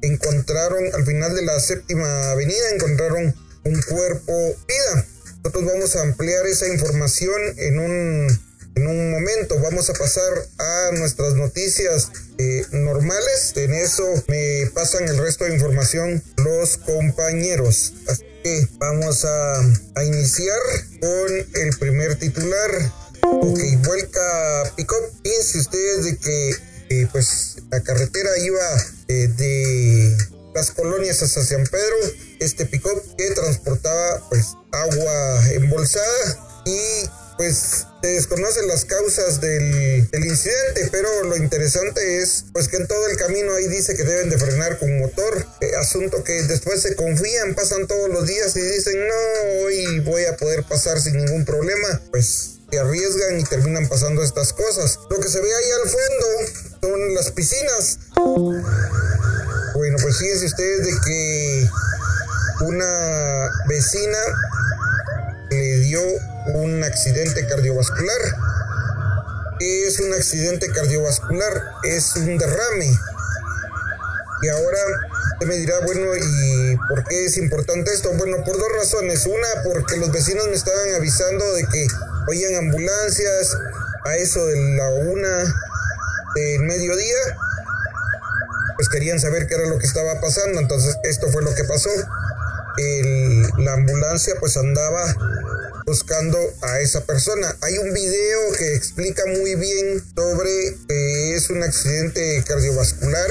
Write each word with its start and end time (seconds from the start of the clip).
Encontraron, 0.00 0.94
al 0.94 1.04
final 1.04 1.34
de 1.34 1.42
la 1.42 1.60
séptima 1.60 2.30
avenida, 2.30 2.70
encontraron 2.70 3.34
un 3.64 3.82
cuerpo 3.82 4.32
vida. 4.66 5.06
Nosotros 5.42 5.64
vamos 5.66 5.96
a 5.96 6.02
ampliar 6.02 6.46
esa 6.46 6.68
información 6.68 7.34
en 7.58 7.78
un, 7.78 8.40
en 8.76 8.86
un 8.86 9.10
momento. 9.10 9.58
Vamos 9.60 9.90
a 9.90 9.92
pasar 9.92 10.32
a 10.58 10.90
nuestras 10.92 11.34
noticias 11.34 12.10
eh, 12.38 12.64
normales. 12.72 13.52
En 13.56 13.74
eso 13.74 14.04
me 14.28 14.70
pasan 14.74 15.08
el 15.08 15.18
resto 15.18 15.44
de 15.44 15.54
información 15.54 16.22
los 16.38 16.78
compañeros. 16.78 17.92
Así 18.08 18.24
que 18.42 18.68
vamos 18.78 19.24
a, 19.24 19.60
a 19.94 20.04
iniciar 20.04 20.60
con 21.00 21.62
el 21.62 21.76
primer 21.78 22.16
titular. 22.16 22.70
Ok, 23.22 23.60
vuelca 23.84 24.72
pick 24.76 24.90
Fíjense 25.22 25.58
ustedes 25.58 26.04
de 26.04 26.16
que 26.16 26.56
eh, 26.90 27.08
pues 27.10 27.56
la 27.70 27.80
carretera 27.80 28.30
iba 28.38 28.60
eh, 29.08 29.28
de 29.28 30.16
las 30.54 30.70
colonias 30.70 31.22
hasta 31.22 31.44
San 31.44 31.64
Pedro, 31.64 31.96
este 32.40 32.66
pick 32.66 32.84
que 33.16 33.30
transportaba 33.32 34.28
pues 34.28 34.54
agua 34.70 35.50
embolsada 35.52 36.62
y 36.64 37.08
pues 37.36 37.86
se 38.00 38.08
desconocen 38.08 38.68
las 38.68 38.84
causas 38.84 39.40
del, 39.40 40.08
incidente, 40.12 40.88
pero 40.92 41.24
lo 41.24 41.36
interesante 41.36 42.22
es 42.22 42.44
pues 42.52 42.68
que 42.68 42.76
en 42.76 42.86
todo 42.86 43.08
el 43.08 43.16
camino 43.16 43.54
ahí 43.54 43.66
dice 43.66 43.96
que 43.96 44.04
deben 44.04 44.30
de 44.30 44.38
frenar 44.38 44.78
con 44.78 44.98
motor, 45.00 45.44
eh, 45.60 45.72
asunto 45.76 46.22
que 46.22 46.42
después 46.44 46.80
se 46.82 46.94
confían, 46.94 47.54
pasan 47.54 47.88
todos 47.88 48.08
los 48.10 48.26
días 48.26 48.54
y 48.56 48.60
dicen 48.60 48.94
no, 49.08 49.64
hoy 49.64 50.00
voy 50.00 50.24
a 50.26 50.36
poder 50.36 50.64
pasar 50.64 51.00
sin 51.00 51.16
ningún 51.16 51.44
problema, 51.44 52.00
pues 52.10 52.54
arriesgan 52.78 53.38
y 53.38 53.44
terminan 53.44 53.88
pasando 53.88 54.22
estas 54.22 54.52
cosas. 54.52 54.98
Lo 55.10 55.20
que 55.20 55.28
se 55.28 55.40
ve 55.40 55.48
ahí 55.54 55.70
al 55.82 55.88
fondo 55.88 56.73
son 56.84 57.14
las 57.14 57.30
piscinas. 57.30 57.98
Bueno, 59.74 59.96
pues 60.02 60.18
fíjense 60.18 60.46
ustedes 60.46 60.84
de 60.84 60.92
que 61.06 61.68
una 62.60 63.50
vecina 63.68 64.18
le 65.50 65.78
dio 65.78 66.00
un 66.54 66.84
accidente 66.84 67.46
cardiovascular. 67.46 68.20
es 69.60 69.98
un 69.98 70.12
accidente 70.12 70.68
cardiovascular? 70.68 71.62
Es 71.84 72.16
un 72.16 72.36
derrame. 72.36 72.98
Y 74.42 74.48
ahora 74.48 74.78
usted 75.32 75.46
me 75.46 75.56
dirá, 75.56 75.80
bueno, 75.86 76.14
¿y 76.16 76.76
por 76.90 77.04
qué 77.04 77.24
es 77.24 77.38
importante 77.38 77.94
esto? 77.94 78.12
Bueno, 78.18 78.44
por 78.44 78.58
dos 78.58 78.72
razones. 78.76 79.24
Una, 79.24 79.48
porque 79.64 79.96
los 79.96 80.12
vecinos 80.12 80.48
me 80.48 80.56
estaban 80.56 80.92
avisando 80.94 81.50
de 81.54 81.64
que 81.64 81.86
oían 82.28 82.56
ambulancias 82.56 83.56
a 84.04 84.16
eso 84.16 84.46
de 84.46 84.76
la 84.76 84.88
una 84.90 85.54
del 86.34 86.62
mediodía, 86.62 87.18
pues 88.76 88.88
querían 88.88 89.20
saber 89.20 89.46
qué 89.46 89.54
era 89.54 89.66
lo 89.66 89.78
que 89.78 89.86
estaba 89.86 90.20
pasando, 90.20 90.60
entonces 90.60 90.96
esto 91.04 91.28
fue 91.30 91.42
lo 91.42 91.54
que 91.54 91.64
pasó. 91.64 91.90
la 93.58 93.72
ambulancia 93.74 94.34
pues 94.40 94.56
andaba 94.56 95.14
buscando 95.86 96.38
a 96.62 96.80
esa 96.80 97.04
persona. 97.04 97.54
Hay 97.60 97.78
un 97.78 97.92
video 97.92 98.52
que 98.58 98.74
explica 98.74 99.24
muy 99.26 99.54
bien 99.54 100.02
sobre 100.16 100.76
que 100.88 101.36
es 101.36 101.50
un 101.50 101.62
accidente 101.62 102.42
cardiovascular. 102.46 103.30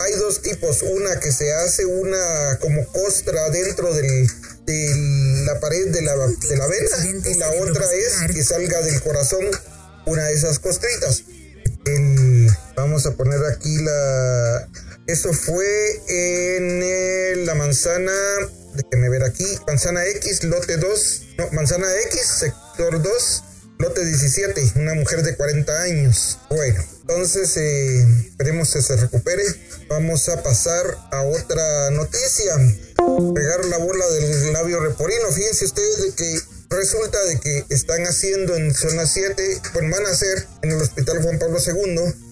Hay 0.00 0.14
dos 0.14 0.40
tipos, 0.40 0.82
una 0.82 1.20
que 1.20 1.30
se 1.30 1.52
hace 1.52 1.84
una 1.84 2.58
como 2.60 2.86
costra 2.86 3.50
dentro 3.50 3.92
del 3.92 4.28
de 4.66 5.44
la 5.46 5.58
pared 5.58 5.88
de 5.88 6.02
la, 6.02 6.14
de 6.16 6.56
la 6.56 6.66
vena 6.66 7.28
y 7.28 7.34
la 7.34 7.50
otra 7.60 7.84
es 7.92 8.32
que 8.32 8.42
salga 8.44 8.80
del 8.82 9.00
corazón 9.02 9.44
una 10.06 10.24
de 10.24 10.34
esas 10.34 10.58
costritas. 10.58 11.24
Vamos 12.80 13.06
a 13.06 13.12
poner 13.12 13.40
aquí 13.44 13.78
la... 13.78 14.68
Eso 15.06 15.32
fue 15.32 15.66
en 16.08 17.46
la 17.46 17.54
manzana, 17.54 18.12
déjenme 18.74 19.08
ver 19.08 19.24
aquí, 19.24 19.46
manzana 19.66 20.06
X, 20.06 20.44
lote 20.44 20.76
2, 20.76 21.22
no, 21.38 21.50
manzana 21.52 21.86
X, 22.06 22.26
sector 22.38 23.02
2, 23.02 23.44
lote 23.78 24.04
17, 24.04 24.72
una 24.76 24.94
mujer 24.94 25.22
de 25.22 25.36
40 25.36 25.82
años. 25.82 26.38
Bueno, 26.50 26.84
entonces 27.00 27.56
eh, 27.56 28.06
esperemos 28.28 28.72
que 28.72 28.82
se 28.82 28.96
recupere. 28.96 29.42
Vamos 29.88 30.28
a 30.28 30.42
pasar 30.42 30.84
a 31.10 31.22
otra 31.22 31.90
noticia 31.90 32.54
pegar 33.34 33.64
la 33.64 33.78
bola 33.78 34.06
del 34.10 34.52
labio 34.52 34.80
reporino. 34.80 35.32
Fíjense 35.32 35.64
ustedes 35.64 36.02
de 36.02 36.12
que 36.12 36.40
resulta 36.70 37.22
de 37.24 37.40
que 37.40 37.64
están 37.68 38.06
haciendo 38.06 38.54
en 38.54 38.72
zona 38.72 39.06
7, 39.06 39.60
bueno, 39.72 39.96
van 39.96 40.06
a 40.06 40.10
hacer 40.10 40.46
en 40.62 40.70
el 40.70 40.80
Hospital 40.80 41.22
Juan 41.22 41.38
Pablo 41.38 41.58
II. 41.58 42.29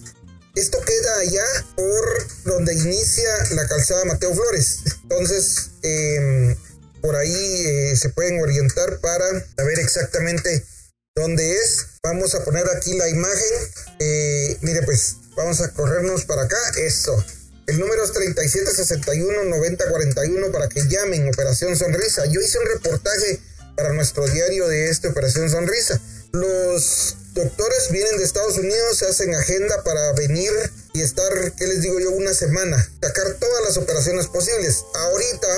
Esto 0.59 0.81
queda 0.81 1.19
allá 1.21 1.45
por 1.77 2.27
donde 2.43 2.75
inicia 2.75 3.31
la 3.53 3.69
calzada 3.69 4.05
Mateo 4.07 4.35
Flores. 4.35 4.81
Entonces, 5.05 5.71
em, 5.83 6.57
por 7.01 7.15
ahí 7.15 7.65
eh, 7.65 7.95
se 7.97 8.09
pueden 8.09 8.43
orientar 8.43 8.99
para 8.99 9.25
saber 9.57 9.79
exactamente 9.79 10.67
dónde 11.15 11.55
es. 11.55 11.87
Vamos 12.03 12.35
a 12.35 12.43
poner 12.43 12.65
aquí 12.77 12.99
la 12.99 13.09
imagen. 13.09 13.71
Eh, 14.01 14.59
mire, 14.63 14.83
pues 14.83 15.19
vamos 15.37 15.61
a 15.61 15.73
corrernos 15.73 16.25
para 16.25 16.43
acá. 16.43 16.59
Eso. 16.77 17.25
El 17.69 17.79
número 17.79 18.03
es 18.03 18.13
3761-9041 18.15 20.51
para 20.51 20.69
que 20.69 20.89
llamen 20.89 21.29
Operación 21.29 21.77
Sonrisa. 21.77 22.27
Yo 22.27 22.41
hice 22.41 22.59
un 22.59 22.67
reportaje 22.67 23.41
para 23.77 23.93
nuestro 23.93 24.27
diario 24.27 24.67
de 24.67 24.91
esta 24.91 25.09
Operación 25.09 25.49
Sonrisa. 25.51 26.01
Los 26.33 27.15
doctores 27.39 27.91
vienen 27.91 28.19
de 28.19 28.25
Estados 28.25 28.59
Unidos, 28.59 28.99
se 28.99 29.07
hacen 29.07 29.33
agenda 29.35 29.83
para 29.85 30.13
venir 30.13 30.51
y 30.93 31.03
estar, 31.03 31.33
¿qué 31.57 31.67
les 31.69 31.83
digo 31.83 32.01
yo? 32.01 32.11
Una 32.11 32.35
semana. 32.35 32.77
Sacar 33.01 33.35
todas 33.35 33.65
las 33.65 33.77
operaciones 33.77 34.27
posibles. 34.27 34.85
Ahorita, 34.95 35.49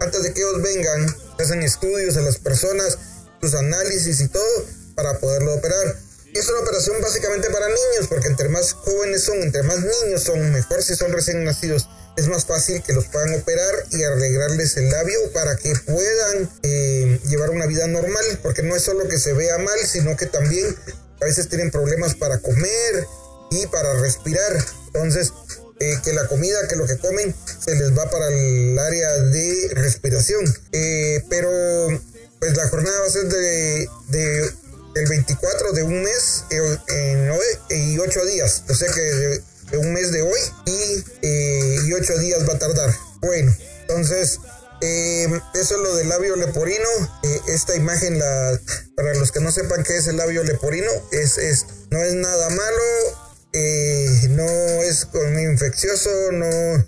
antes 0.00 0.22
de 0.22 0.34
que 0.34 0.40
ellos 0.40 0.62
vengan, 0.62 1.16
hacen 1.38 1.62
estudios 1.62 2.16
a 2.18 2.20
las 2.20 2.36
personas, 2.36 2.98
sus 3.40 3.54
análisis 3.54 4.20
y 4.20 4.28
todo 4.28 4.66
para 4.94 5.18
poderlo 5.18 5.54
operar. 5.54 5.96
Es 6.34 6.48
una 6.48 6.60
operación 6.60 7.00
básicamente 7.00 7.48
para 7.48 7.68
niños, 7.68 8.08
porque 8.08 8.28
entre 8.28 8.48
más 8.50 8.72
jóvenes 8.74 9.22
son, 9.22 9.40
entre 9.42 9.62
más 9.62 9.78
niños 9.78 10.22
son, 10.22 10.52
mejor 10.52 10.82
si 10.82 10.94
son 10.94 11.12
recién 11.12 11.42
nacidos. 11.42 11.88
Es 12.16 12.28
más 12.28 12.44
fácil 12.44 12.82
que 12.82 12.92
los 12.92 13.06
puedan 13.06 13.34
operar 13.34 13.74
y 13.90 14.04
arreglarles 14.04 14.76
el 14.76 14.90
labio 14.90 15.32
para 15.32 15.56
que 15.56 15.72
puedan 15.86 16.50
eh, 16.62 17.20
llevar 17.26 17.50
una 17.50 17.66
vida 17.66 17.86
normal, 17.86 18.24
porque 18.42 18.62
no 18.62 18.76
es 18.76 18.82
solo 18.82 19.08
que 19.08 19.18
se 19.18 19.32
vea 19.32 19.58
mal, 19.58 19.78
sino 19.86 20.16
que 20.16 20.26
también 20.26 20.76
a 21.24 21.26
veces 21.26 21.48
tienen 21.48 21.70
problemas 21.70 22.14
para 22.14 22.38
comer 22.38 23.06
y 23.50 23.66
para 23.68 23.94
respirar. 23.94 24.62
Entonces, 24.88 25.32
eh, 25.80 25.96
que 26.04 26.12
la 26.12 26.28
comida, 26.28 26.68
que 26.68 26.76
lo 26.76 26.86
que 26.86 26.98
comen, 26.98 27.34
se 27.64 27.74
les 27.76 27.96
va 27.96 28.10
para 28.10 28.28
el 28.28 28.78
área 28.78 29.10
de 29.22 29.70
respiración. 29.72 30.44
Eh, 30.72 31.24
pero, 31.30 31.50
pues 32.40 32.54
la 32.58 32.68
jornada 32.68 33.00
va 33.00 33.06
a 33.06 33.10
ser 33.10 33.24
de, 33.24 33.88
de 34.08 34.50
el 34.96 35.08
24 35.08 35.72
de 35.72 35.82
un 35.82 36.02
mes 36.02 36.44
en, 36.50 37.32
y 37.70 37.98
8 37.98 38.24
días. 38.26 38.64
O 38.68 38.74
sea 38.74 38.92
que 38.92 39.00
de, 39.00 39.78
un 39.78 39.94
mes 39.94 40.12
de 40.12 40.20
hoy 40.20 40.40
y, 40.66 41.04
eh, 41.22 41.76
y 41.86 41.92
8 41.94 42.18
días 42.18 42.46
va 42.46 42.52
a 42.52 42.58
tardar. 42.58 42.94
Bueno, 43.22 43.56
entonces 43.80 44.40
eh, 44.84 45.40
eso 45.54 45.76
es 45.76 45.80
lo 45.80 45.96
del 45.96 46.08
labio 46.08 46.36
leporino. 46.36 46.88
Eh, 47.22 47.40
esta 47.48 47.74
imagen, 47.74 48.18
la, 48.18 48.60
para 48.96 49.14
los 49.14 49.32
que 49.32 49.40
no 49.40 49.50
sepan 49.50 49.82
qué 49.82 49.96
es 49.96 50.06
el 50.06 50.16
labio 50.16 50.44
leporino, 50.44 50.90
es, 51.12 51.38
es 51.38 51.66
no 51.90 52.02
es 52.02 52.14
nada 52.14 52.50
malo, 52.50 52.82
no 54.30 54.82
es 54.82 55.06
infeccioso, 55.42 56.10
no, 56.32 56.78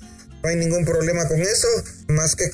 no 0.42 0.48
hay 0.48 0.56
ningún 0.56 0.84
problema 0.84 1.28
con 1.28 1.40
eso, 1.40 1.68
más 2.08 2.36
que 2.36 2.52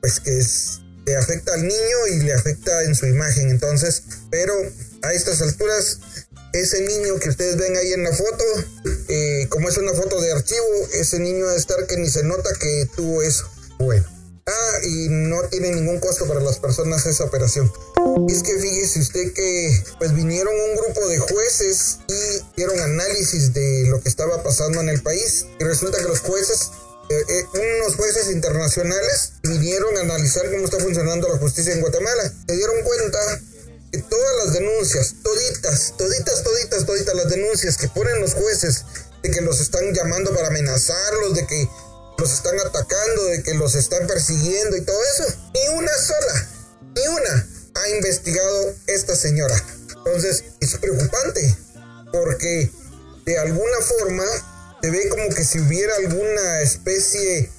pues 0.00 0.20
que 0.20 0.38
es, 0.38 0.80
le 1.06 1.16
afecta 1.16 1.54
al 1.54 1.66
niño 1.66 2.06
y 2.12 2.20
le 2.20 2.34
afecta 2.34 2.82
en 2.82 2.94
su 2.94 3.06
imagen. 3.06 3.50
Entonces, 3.50 4.02
pero 4.30 4.54
a 5.02 5.12
estas 5.12 5.40
alturas, 5.42 5.98
ese 6.52 6.82
niño 6.82 7.18
que 7.18 7.30
ustedes 7.30 7.56
ven 7.56 7.76
ahí 7.76 7.92
en 7.92 8.04
la 8.04 8.12
foto, 8.12 8.44
eh, 9.08 9.46
como 9.48 9.68
es 9.68 9.76
una 9.76 9.92
foto 9.92 10.20
de 10.20 10.32
archivo, 10.32 10.88
ese 10.92 11.18
niño 11.18 11.48
a 11.48 11.56
estar 11.56 11.86
que 11.86 11.96
ni 11.96 12.08
se 12.08 12.22
nota 12.22 12.50
que 12.60 12.88
tuvo 12.94 13.22
eso. 13.22 13.50
Bueno, 13.78 14.04
Ah, 14.46 14.78
y 14.82 15.08
no 15.08 15.42
tiene 15.48 15.70
ningún 15.70 16.00
costo 16.00 16.26
para 16.26 16.40
las 16.40 16.58
personas 16.58 17.06
esa 17.06 17.24
operación. 17.24 17.72
Es 18.28 18.42
que 18.42 18.58
fíjese 18.58 19.00
usted 19.00 19.32
que 19.32 19.84
pues 19.98 20.14
vinieron 20.14 20.54
un 20.54 20.76
grupo 20.76 21.08
de 21.08 21.18
jueces 21.18 22.00
y 22.08 22.42
dieron 22.56 22.78
análisis 22.78 23.54
de 23.54 23.86
lo 23.88 24.02
que 24.02 24.08
estaba 24.10 24.42
pasando 24.42 24.80
en 24.80 24.90
el 24.90 25.02
país 25.02 25.46
y 25.58 25.64
resulta 25.64 25.98
que 25.98 26.04
los 26.04 26.20
jueces 26.20 26.72
eh, 27.08 27.24
eh, 27.28 27.78
unos 27.80 27.96
jueces 27.96 28.30
internacionales 28.30 29.32
vinieron 29.42 29.96
a 29.96 30.00
analizar 30.00 30.50
cómo 30.50 30.64
está 30.64 30.78
funcionando 30.78 31.28
la 31.28 31.38
justicia 31.38 31.72
en 31.72 31.80
Guatemala. 31.80 32.30
Se 32.46 32.54
dieron 32.54 32.82
cuenta 32.82 33.18
que 33.92 33.98
todas 33.98 34.44
las 34.44 34.54
denuncias, 34.54 35.14
toditas, 35.22 35.94
toditas, 35.96 36.42
toditas, 36.42 36.84
toditas 36.84 37.14
las 37.14 37.30
denuncias 37.30 37.76
que 37.78 37.88
ponen 37.88 38.20
los 38.20 38.34
jueces 38.34 38.84
de 39.22 39.30
que 39.30 39.40
los 39.40 39.60
están 39.60 39.92
llamando 39.94 40.34
para 40.34 40.48
amenazarlos, 40.48 41.34
de 41.34 41.46
que 41.46 41.68
los 42.18 42.32
están 42.32 42.58
atacando, 42.60 43.24
de 43.26 43.42
que 43.42 43.54
los 43.54 43.74
están 43.74 44.06
persiguiendo 44.06 44.76
y 44.76 44.82
todo 44.82 44.98
eso, 45.14 45.34
ni 45.54 45.76
una 45.76 45.92
sola, 45.92 46.48
ni 46.94 47.06
una 47.08 47.48
ha 47.74 47.88
investigado 47.90 48.74
esta 48.86 49.16
señora. 49.16 49.56
Entonces 49.88 50.44
es 50.60 50.76
preocupante 50.76 51.56
porque 52.12 52.70
de 53.24 53.38
alguna 53.38 53.80
forma 53.80 54.24
se 54.82 54.90
ve 54.90 55.08
como 55.08 55.28
que 55.30 55.44
si 55.44 55.60
hubiera 55.60 55.96
alguna 55.96 56.60
especie 56.60 57.50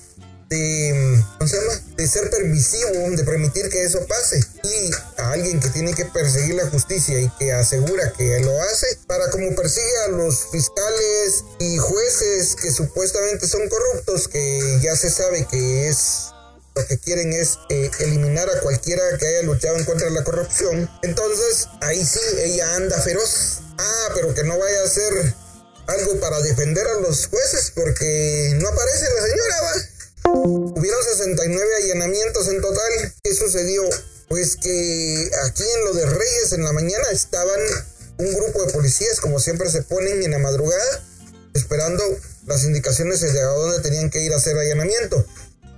de, 0.49 1.23
¿cómo 1.37 1.47
se 1.47 1.57
llama? 1.57 1.73
de 1.95 2.07
ser 2.07 2.29
permisivo, 2.29 2.91
de 3.11 3.23
permitir 3.23 3.69
que 3.69 3.83
eso 3.83 4.05
pase. 4.07 4.39
Y 4.63 4.91
a 5.17 5.31
alguien 5.31 5.59
que 5.59 5.69
tiene 5.69 5.93
que 5.93 6.05
perseguir 6.05 6.55
la 6.55 6.69
justicia 6.69 7.19
y 7.19 7.29
que 7.39 7.51
asegura 7.53 8.13
que 8.13 8.39
lo 8.41 8.61
hace, 8.61 8.87
para 9.07 9.29
como 9.29 9.55
persigue 9.55 9.97
a 10.05 10.09
los 10.09 10.47
fiscales 10.51 11.43
y 11.59 11.77
jueces 11.77 12.55
que 12.55 12.71
supuestamente 12.71 13.47
son 13.47 13.67
corruptos, 13.69 14.27
que 14.27 14.79
ya 14.81 14.95
se 14.95 15.09
sabe 15.09 15.47
que 15.49 15.89
es 15.89 16.31
lo 16.75 16.85
que 16.85 16.97
quieren 16.97 17.31
es 17.31 17.57
eh, 17.69 17.89
eliminar 17.99 18.49
a 18.49 18.59
cualquiera 18.59 19.01
que 19.17 19.25
haya 19.25 19.43
luchado 19.43 19.77
en 19.77 19.85
contra 19.85 20.07
de 20.07 20.13
la 20.13 20.25
corrupción. 20.25 20.89
Entonces, 21.03 21.69
ahí 21.79 22.05
sí, 22.05 22.19
ella 22.37 22.75
anda 22.75 23.01
feroz. 23.01 23.61
Ah, 23.77 24.09
pero 24.13 24.33
que 24.33 24.43
no 24.43 24.57
vaya 24.57 24.83
a 24.83 24.87
ser 24.89 25.13
algo 25.87 26.19
para 26.19 26.41
defender 26.41 26.85
a 26.85 26.99
los 26.99 27.27
jueces 27.27 27.71
porque 27.73 28.51
no 28.55 28.67
aparece 28.67 29.05
la 29.13 29.21
señora, 29.21 29.61
¿va? 29.61 29.94
Hubieron 30.33 31.03
69 31.03 31.69
allanamientos 31.83 32.47
en 32.47 32.61
total. 32.61 33.13
¿Qué 33.23 33.33
sucedió? 33.33 33.83
Pues 34.27 34.55
que 34.55 35.29
aquí 35.45 35.63
en 35.63 35.85
lo 35.85 35.93
de 35.93 36.05
Reyes 36.05 36.53
en 36.53 36.63
la 36.63 36.73
mañana 36.73 37.05
estaban 37.11 37.59
un 38.17 38.33
grupo 38.33 38.65
de 38.65 38.73
policías, 38.73 39.19
como 39.19 39.39
siempre 39.39 39.69
se 39.69 39.83
ponen 39.83 40.23
en 40.23 40.31
la 40.31 40.39
madrugada, 40.39 41.03
esperando 41.53 42.03
las 42.47 42.63
indicaciones 42.63 43.21
de 43.21 43.41
dónde 43.41 43.81
tenían 43.81 44.09
que 44.09 44.21
ir 44.21 44.33
a 44.33 44.37
hacer 44.37 44.57
allanamiento. 44.57 45.25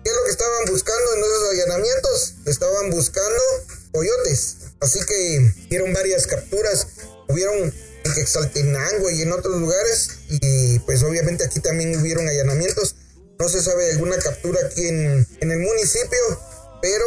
¿Qué 0.03 0.09
es 0.11 0.15
lo 0.15 0.23
que 0.23 0.31
estaban 0.31 0.65
buscando 0.67 1.13
en 1.15 1.19
esos 1.19 1.49
allanamientos? 1.51 2.33
Estaban 2.45 2.89
buscando 2.89 3.41
coyotes. 3.91 4.55
Así 4.79 4.99
que 5.05 5.51
dieron 5.69 5.91
varias 5.91 6.27
capturas. 6.27 6.87
Hubieron 7.27 7.73
en 8.03 8.13
Quexaltenango 8.13 9.09
y 9.09 9.23
en 9.23 9.31
otros 9.33 9.57
lugares. 9.59 10.09
Y 10.29 10.79
pues 10.79 11.03
obviamente 11.03 11.43
aquí 11.43 11.59
también 11.59 11.99
hubieron 11.99 12.27
allanamientos. 12.29 12.95
No 13.39 13.49
se 13.49 13.61
sabe 13.61 13.85
de 13.85 13.91
alguna 13.93 14.17
captura 14.17 14.59
aquí 14.65 14.87
en, 14.87 15.27
el 15.39 15.59
municipio, 15.59 16.19
pero 16.81 17.05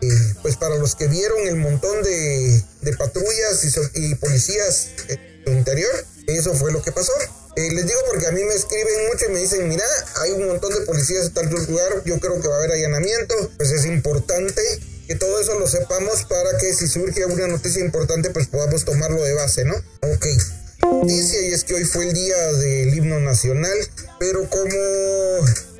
eh, 0.00 0.34
pues 0.42 0.56
para 0.56 0.76
los 0.76 0.94
que 0.94 1.06
vieron 1.06 1.46
el 1.46 1.56
montón 1.56 2.02
de, 2.02 2.62
patrullas 2.98 3.64
y, 3.94 4.14
policías 4.16 4.88
en 5.08 5.20
el 5.46 5.58
interior, 5.58 5.92
eso 6.26 6.54
fue 6.54 6.72
lo 6.72 6.82
que 6.82 6.92
pasó. 6.92 7.12
Eh, 7.56 7.70
les 7.72 7.86
digo 7.86 7.98
porque 8.08 8.26
a 8.26 8.30
mí 8.30 8.42
me 8.44 8.54
escriben 8.54 9.08
mucho 9.10 9.26
y 9.26 9.32
me 9.32 9.40
dicen, 9.40 9.68
mira, 9.68 9.84
hay 10.16 10.30
un 10.30 10.46
montón 10.46 10.72
de 10.72 10.80
policías 10.82 11.26
en 11.26 11.34
tal 11.34 11.50
lugar, 11.50 12.02
yo 12.04 12.18
creo 12.20 12.40
que 12.40 12.48
va 12.48 12.54
a 12.54 12.58
haber 12.58 12.72
allanamiento, 12.72 13.34
pues 13.56 13.70
es 13.72 13.84
importante 13.84 14.62
que 15.08 15.16
todo 15.16 15.40
eso 15.40 15.58
lo 15.58 15.66
sepamos 15.66 16.24
para 16.24 16.56
que 16.58 16.72
si 16.72 16.86
surge 16.86 17.24
alguna 17.24 17.48
noticia 17.48 17.84
importante, 17.84 18.30
pues 18.30 18.46
podamos 18.46 18.84
tomarlo 18.84 19.22
de 19.24 19.34
base, 19.34 19.64
¿no? 19.64 19.74
Ok. 20.02 20.26
Noticia 20.82 21.40
y 21.42 21.52
es 21.52 21.64
que 21.64 21.74
hoy 21.74 21.84
fue 21.84 22.06
el 22.06 22.12
día 22.12 22.52
del 22.52 22.94
himno 22.94 23.20
nacional, 23.20 23.76
pero 24.18 24.48
como 24.48 24.74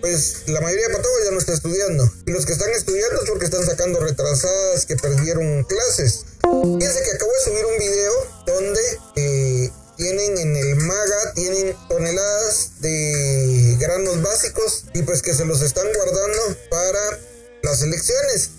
pues 0.00 0.44
la 0.46 0.60
mayoría 0.60 0.88
de 0.88 0.94
patólogos 0.94 1.24
ya 1.24 1.30
no 1.30 1.38
está 1.38 1.52
estudiando. 1.52 2.12
Y 2.26 2.30
los 2.32 2.46
que 2.46 2.52
están 2.52 2.70
estudiando 2.70 3.22
es 3.22 3.28
porque 3.28 3.44
están 3.44 3.64
sacando 3.64 4.00
retrasadas 4.00 4.86
que 4.86 4.96
perdieron 4.96 5.64
clases. 5.64 6.24
Fíjense 6.42 7.02
que 7.02 7.10
acabo 7.12 7.32
de 7.32 7.44
subir 7.44 7.64
un 7.66 7.78
video 7.78 8.12
donde 8.46 8.80
eh, 9.16 9.70
tienen 9.96 10.38
en 10.38 10.56
el 10.56 10.76
MAGA, 10.76 11.34
tienen 11.34 11.76
toneladas 11.88 12.80
de 12.80 13.76
granos 13.78 14.22
básicos 14.22 14.84
y 14.94 15.02
pues 15.02 15.22
que 15.22 15.34
se 15.34 15.44
los 15.44 15.60
están 15.62 15.86
guardando 15.94 16.56
para 16.70 17.18
las 17.62 17.82
elecciones 17.82 18.50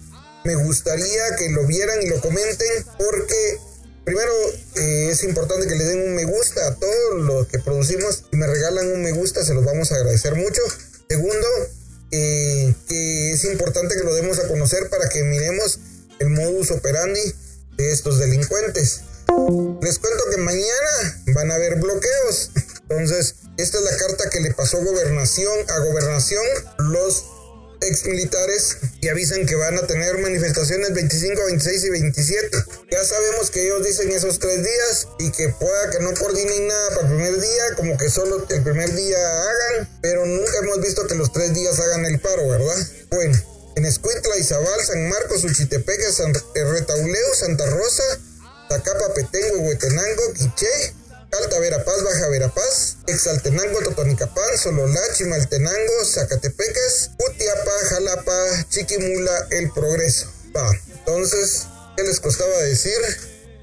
me 0.44 0.56
gustaría 0.56 1.36
que 1.38 1.50
lo 1.50 1.66
vieran 1.66 2.02
y 2.02 2.08
lo 2.08 2.20
comenten 2.20 2.86
porque 2.98 3.60
primero 4.04 4.32
eh, 4.76 5.10
es 5.12 5.24
importante 5.24 5.68
que 5.68 5.76
le 5.76 5.84
den 5.86 6.08
un 6.08 6.16
me 6.16 6.26
gusta 6.26 6.68
a 6.68 6.76
todo 6.76 7.16
lo 7.16 7.48
que 7.48 7.60
producimos. 7.60 8.26
me 8.32 8.48
regalan 8.48 8.88
un 8.88 9.02
me 9.02 9.12
gusta 9.12 9.44
se 9.44 9.54
los 9.54 9.66
vamos 9.66 9.92
a 9.92 9.96
agradecer 9.96 10.36
mucho. 10.36 10.62
Segundo, 11.10 11.48
eh, 12.12 12.74
que 12.88 13.32
es 13.32 13.44
importante 13.46 13.96
que 13.96 14.04
lo 14.04 14.14
demos 14.14 14.40
a 14.40 14.48
conocer 14.48 14.90
para 14.90 15.10
que 15.10 15.24
miremos 15.24 15.80
el 16.20 16.30
modus 16.30 16.72
operandi 16.72 17.22
de 17.78 17.92
estos 17.92 18.20
delincuentes. 18.20 19.02
Les 19.82 19.98
cuento 19.98 20.24
que 20.30 20.38
mañana 20.38 21.24
van 21.28 21.52
a 21.52 21.56
haber 21.56 21.76
bloqueos. 21.76 22.52
Entonces, 22.90 23.36
esta 23.58 23.78
es 23.78 23.84
la 23.84 23.98
carta 23.98 24.30
que 24.30 24.42
le 24.42 24.54
pasó 24.54 24.84
gobernación 24.84 25.54
a 25.70 25.80
gobernación 25.80 26.44
los 26.80 27.24
ex 27.82 28.06
militares 28.06 28.78
y 29.02 29.10
avisan 29.10 29.46
que 29.46 29.56
van 29.56 29.78
a 29.78 29.88
tener 29.88 30.18
manifestaciones 30.20 30.94
25, 30.94 31.46
26 31.46 31.84
y 31.84 31.90
27. 31.90 32.50
Ya 32.92 33.04
sabemos 33.04 33.52
que 33.52 33.66
ellos 33.66 33.84
dicen 33.86 34.12
esos 34.12 34.40
tres 34.40 34.64
días 34.64 35.08
y 35.20 35.32
que 35.32 35.50
pueda 35.50 35.90
que 35.90 36.00
no 36.00 36.14
coordinen 36.14 36.68
nada 36.68 36.90
para 36.90 37.02
el 37.02 37.16
primer 37.16 37.42
día, 37.42 37.64
como 37.76 37.98
que 37.98 38.10
solo 38.10 38.46
el 38.48 38.64
primer 38.64 38.94
día 38.94 39.18
hagan, 39.18 39.90
pero 40.02 40.26
nunca 40.26 40.58
hemos 40.64 40.82
visto 40.82 41.08
que 41.08 41.16
los 41.16 41.32
tres 41.34 41.54
días 41.54 41.80
hagan 41.80 42.06
el 42.06 42.20
paro, 42.20 42.48
¿verdad? 42.48 42.78
Bueno, 43.10 43.38
en 43.76 43.86
Escuintla, 43.86 44.38
Izabal, 44.38 44.82
San 44.86 45.10
Marcos, 45.10 45.44
Uchitepeque, 45.44 46.12
San 46.12 46.34
Retauleo, 46.54 47.34
Santa 47.36 47.66
Rosa, 47.68 48.04
Zacapa, 48.70 49.14
Petengo, 49.14 49.62
Huetenango, 49.62 50.34
Quiché, 50.34 50.94
Alta 51.32 51.60
Verapaz, 51.60 52.04
Baja 52.04 52.28
Verapaz, 52.28 52.98
Exaltenango, 53.08 53.80
Totonicapán, 53.82 54.58
Sololachi, 54.58 55.24
Maltenango, 55.26 56.06
Zacatepecas, 56.06 57.12
Utiapa, 57.18 57.72
Jalapa, 57.90 58.66
Chiquimula, 58.70 59.48
El 59.52 59.72
Progreso. 59.72 60.28
Va, 60.56 60.70
entonces, 61.00 61.68
¿qué 61.96 62.04
les 62.04 62.20
costaba 62.20 62.58
decir? 62.64 62.98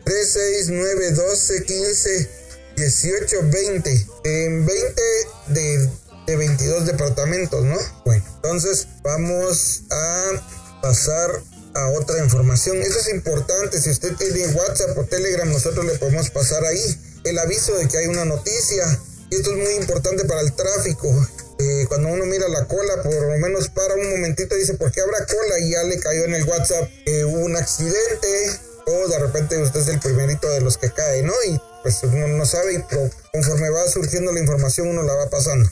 3, 0.05 0.31
6, 0.33 0.69
9, 0.71 1.11
12, 1.13 1.65
15, 1.65 2.31
18, 2.77 3.37
20. 3.43 4.07
En 4.25 4.65
20 4.65 5.03
de, 5.49 5.91
de 6.27 6.37
22 6.37 6.87
departamentos, 6.87 7.63
¿no? 7.65 7.79
Bueno, 8.07 8.25
entonces 8.37 8.89
vamos 9.03 9.83
a 9.91 10.81
pasar 10.81 11.43
a 11.75 11.91
otra 11.91 12.19
información. 12.25 12.79
Eso 12.79 12.99
es 12.99 13.09
importante. 13.11 13.79
Si 13.79 13.91
usted 13.91 14.15
tiene 14.17 14.47
WhatsApp 14.55 14.97
o 14.97 15.05
Telegram, 15.05 15.53
nosotros 15.53 15.85
le 15.85 15.99
podemos 15.99 16.31
pasar 16.31 16.65
ahí 16.65 16.99
el 17.29 17.39
aviso 17.39 17.75
de 17.77 17.89
que 17.89 17.99
hay 17.99 18.07
una 18.07 18.25
noticia. 18.25 18.87
Y 19.31 19.37
esto 19.37 19.51
es 19.53 19.57
muy 19.59 19.75
importante 19.75 20.25
para 20.25 20.41
el 20.41 20.53
tráfico. 20.55 21.09
Eh, 21.59 21.87
cuando 21.89 22.09
uno 22.09 22.25
mira 22.25 22.49
la 22.49 22.67
cola, 22.67 23.03
por 23.03 23.13
lo 23.15 23.37
menos 23.39 23.69
para 23.69 23.95
un 23.95 24.11
momentito, 24.11 24.55
dice, 24.55 24.75
¿por 24.75 24.93
qué 24.93 25.01
habrá 25.01 25.27
cola? 25.27 25.59
Y 25.59 25.73
ya 25.73 25.83
le 25.83 25.99
cayó 25.99 26.25
en 26.25 26.35
el 26.35 26.45
WhatsApp 26.45 26.89
que 27.05 27.25
hubo 27.25 27.41
un 27.41 27.57
accidente. 27.57 28.51
O 28.87 29.09
de 29.09 29.19
repente 29.19 29.59
usted 29.59 29.81
es 29.81 29.89
el 29.89 30.01
primerito 30.01 30.49
de 30.49 30.63
los 30.63 30.79
que 30.79 30.91
cae, 30.91 31.23
¿no? 31.23 31.35
Y 31.47 31.61
pues 31.83 32.03
uno 32.03 32.27
no 32.29 32.47
sabe 32.47 32.75
y 32.75 32.85
conforme 33.33 33.71
va 33.71 33.87
surgiendo 33.89 34.33
la 34.33 34.41
información 34.41 34.89
uno 34.89 35.03
la 35.03 35.15
va 35.15 35.29
pasando. 35.29 35.71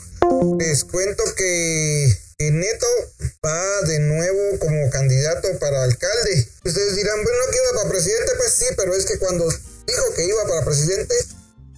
Les 0.58 0.84
cuento 0.84 1.22
que, 1.34 2.14
que 2.36 2.50
Neto 2.50 2.86
va 3.44 3.82
de 3.86 4.00
nuevo 4.00 4.58
como 4.58 4.90
candidato 4.90 5.48
para 5.58 5.84
alcalde. 5.84 6.48
Ustedes 6.64 6.96
dirán, 6.96 7.22
bueno, 7.22 7.38
que 7.50 7.56
iba 7.56 7.80
para 7.80 7.88
presidente, 7.88 8.32
pues 8.36 8.52
sí, 8.52 8.66
pero 8.76 8.94
es 8.94 9.06
que 9.06 9.18
cuando 9.18 9.48
dijo 9.86 10.14
que 10.14 10.24
iba 10.24 10.46
para 10.46 10.64
presidente, 10.64 11.14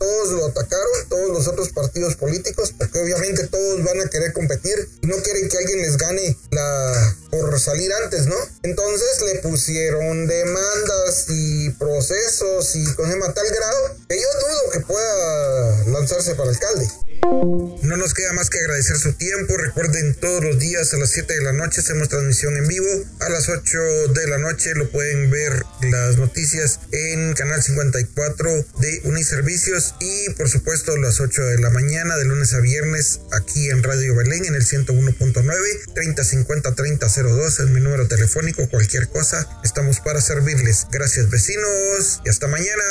todos 0.09 0.31
lo 0.31 0.47
atacaron, 0.47 1.09
todos 1.11 1.29
los 1.29 1.49
otros 1.49 1.69
partidos 1.69 2.17
políticos, 2.17 2.73
porque 2.77 2.99
obviamente 2.99 3.47
todos 3.47 3.85
van 3.85 4.00
a 4.00 4.09
querer 4.09 4.33
competir 4.33 4.88
y 5.03 5.07
no 5.07 5.17
quieren 5.17 5.49
que 5.50 5.59
alguien 5.59 5.83
les 5.83 5.99
gane 5.99 6.37
la 6.50 7.17
por 7.31 7.61
salir 7.61 7.93
antes, 7.93 8.27
¿no? 8.27 8.37
Entonces 8.62 9.21
le 9.21 9.41
pusieron 9.41 10.27
demandas 10.27 11.27
y 11.29 11.69
procesos 11.71 12.75
y 12.75 12.85
con 12.95 13.11
tal 13.11 13.47
grado 13.50 13.97
que 14.09 14.17
yo 14.17 14.29
dudo 14.41 14.71
que 14.73 14.81
pueda 14.81 15.85
lanzarse 15.88 16.35
para 16.35 16.49
alcalde. 16.49 16.88
No 17.23 17.97
nos 17.97 18.15
queda 18.15 18.33
más 18.33 18.51
que 18.51 18.59
agradecer 18.59 18.97
su 18.97 19.13
tiempo. 19.13 19.57
Recuerden, 19.57 20.15
todos 20.15 20.45
los 20.45 20.59
días 20.59 20.93
a 20.95 20.99
las 20.99 21.11
7 21.11 21.35
de 21.35 21.43
la 21.43 21.53
noche 21.53 21.81
hacemos 21.81 22.09
transmisión 22.09 22.57
en 22.57 22.69
vivo. 22.69 22.87
A 23.21 23.29
las 23.29 23.49
8 23.49 23.79
de 24.15 24.27
la 24.29 24.39
noche 24.39 24.75
lo 24.75 24.91
pueden 24.91 25.31
ver 25.31 25.65
las 25.83 26.17
noticias 26.17 26.81
en 26.93 27.35
Canal 27.35 27.63
54 27.63 28.51
de 28.81 29.01
Uniservicios 29.05 29.95
y 30.01 30.31
por 30.31 30.49
supuesto 30.49 30.93
a 30.93 30.99
las 30.99 31.21
8 31.21 31.43
de 31.43 31.59
la 31.59 31.71
mañana 31.71 32.17
de 32.17 32.25
lunes 32.25 32.55
a 32.55 32.61
viernes 32.61 33.21
aquí 33.33 33.71
en 33.71 33.83
Radio 33.83 34.15
Belén 34.15 34.45
en 34.45 34.55
el 34.55 34.65
101.9 34.65 35.95
3050 35.95 36.75
3002 36.75 37.61
es 37.61 37.67
mi 37.67 37.81
número 37.81 38.07
telefónico. 38.07 38.69
Cualquier 38.69 39.09
cosa, 39.09 39.49
estamos 39.65 40.01
para 40.01 40.21
servirles. 40.21 40.87
Gracias 40.91 41.31
vecinos 41.31 42.21
y 42.25 42.29
hasta 42.29 42.49
mañana. 42.49 42.83